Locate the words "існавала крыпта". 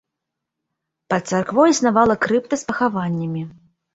1.73-2.55